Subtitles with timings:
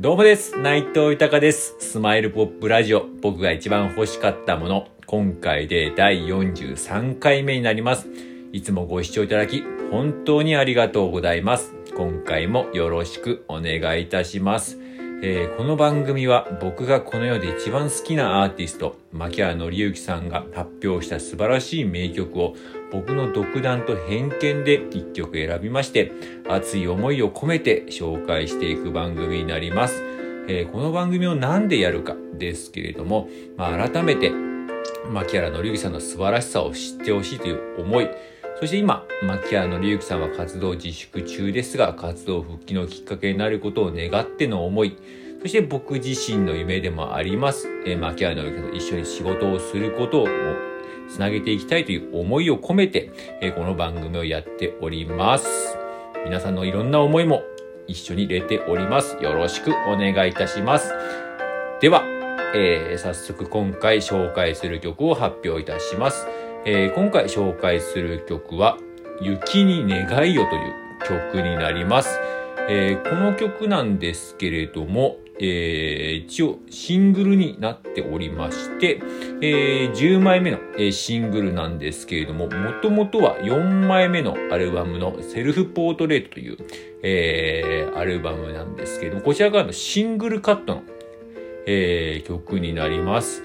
[0.00, 0.56] どうもです。
[0.56, 1.74] 内藤豊です。
[1.80, 3.06] スマイルポップラジオ。
[3.20, 4.86] 僕が一番欲しかったもの。
[5.06, 8.06] 今回で第43回目になります。
[8.52, 11.74] いつもご視聴いただき、本当にありがとうございます。
[11.96, 14.78] 今回もよろしくお願いいたします。
[15.20, 22.54] えーこの番組は僕がこの世で一番好きなアーティスト、牧原紀之さんが発表した素晴らしい名曲を
[22.90, 26.12] 僕の独断と偏見で一曲選びまして、
[26.48, 30.02] 熱い思いを込めて紹介していく番組になります。
[30.48, 34.32] えーこの番組を何でやるかですけれども、まあ、改めて、
[35.10, 38.08] 牧原紀之さんの素晴らしさを知ってほしいという思い、
[38.60, 44.96] そして今、牧原紀之さんは活動自粛中ですが、活動復帰のきっかけになることを願っての思い、
[45.42, 50.26] そして僕自身の夢でもあります、えー、牧原紀之さんと一緒に仕事をすることを
[51.08, 55.76] つなげていきたいという思いを込めて、えーこの番組をやっております。
[56.24, 57.42] 皆さんのいろんな思いも
[57.86, 59.16] 一緒に入れております。
[59.22, 60.92] よろしくお願いいたします。
[61.80, 62.02] では、
[62.54, 66.26] えー早速今回紹介する曲を発表いたします。
[66.64, 68.76] えー今回紹介する曲は、
[69.22, 72.18] 雪に願いよという曲になります。
[72.68, 79.00] えーこの曲なんですけれども、えー一応シングルになっておりまして、
[79.40, 86.58] えー10枚目の、えシングルなんですけれども、もともとは4枚目のアルバムのセルフポートレートという、
[87.02, 90.82] えーアルバムなんですけれども、こちらからのシングルカットの、
[91.66, 93.42] えー曲になります。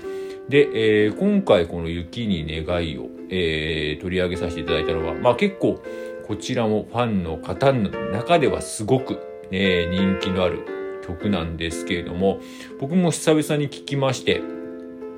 [0.50, 5.82] で、えー今回この雪に願いを、えー取り上げさせていただいたのは、まあ結構
[6.28, 9.20] こちらもファンの方の中ではすごく、
[9.52, 10.73] ね、人気のある
[11.06, 12.40] 曲なんですけれども、
[12.80, 14.42] 僕も久々に聴きまして、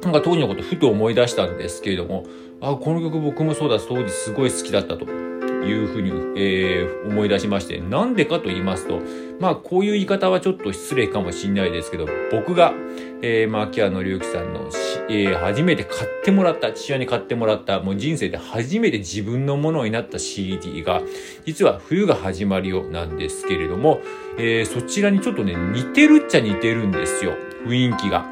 [0.01, 2.25] なんか当時のことふと思い出したんですけれども、
[2.61, 8.99] あ、この曲僕もそうだ、当時すごい好きだったというふうに、えー思い出しまして、なんでかと言いますと、
[9.39, 12.73] まあこういう言い方はちょっと失礼かもしれないですけど、僕が、
[13.21, 14.69] えー、牧原紀之さんの、
[15.09, 21.01] えー初めて買ってもらった、父親に買ってもらった、もう人生で初めて自分のものになった CD が、
[21.45, 24.01] 実は冬が始まりよなんですけれども、
[24.37, 27.33] えーそちらにちょっとね、似てるっちゃ似てるんですよ、
[27.65, 28.25] 雰囲気が。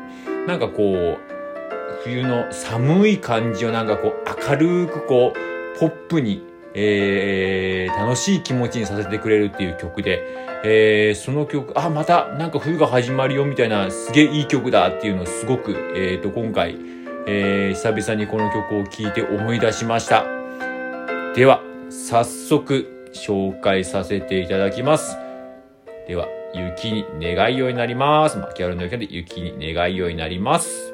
[0.47, 1.34] なんかこう、
[2.03, 6.44] 冬の寒い感じをなんかこう明るくこうポップに、
[6.75, 10.22] えー楽しい気持ちにさせてくれるっていう曲で、
[10.63, 16.75] えーその曲、あ、またなんか冬が始まるよみたいなすげえいい曲だっていうのをすごく、えーと、今回、
[17.28, 20.25] えー久々にこの曲を聴いて思い出しました。
[21.35, 25.17] では、早速紹介させていただきます。
[26.07, 28.38] では、雪に願いようになります。
[28.38, 30.93] 牧原の雪で雪に願いようになります。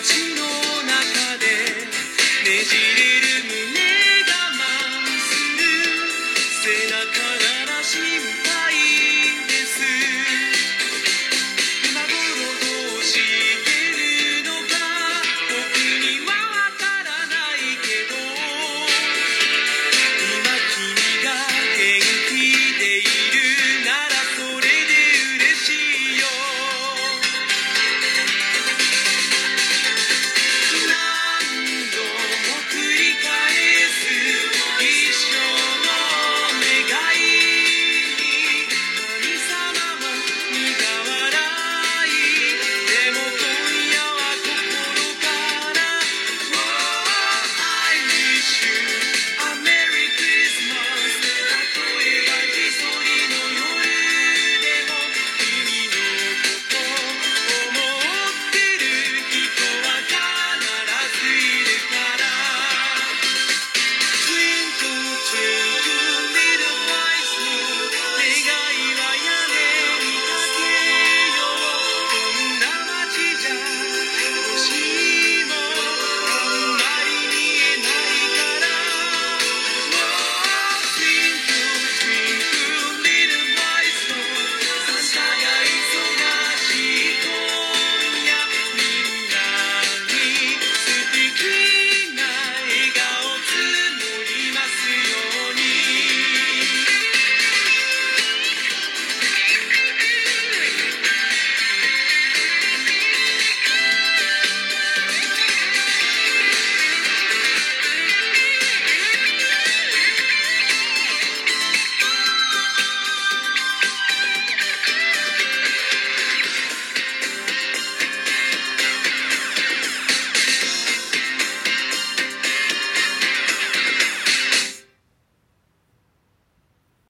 [0.00, 0.39] that you